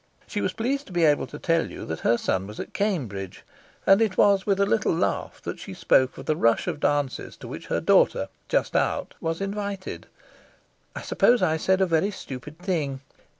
[0.25, 3.43] She was pleased to be able to tell you that her son was at Cambridge,
[3.85, 7.37] and it was with a little laugh that she spoke of the rush of dances
[7.37, 10.07] to which her daughter, just out, was invited.
[10.95, 13.01] I suppose I said a very stupid thing.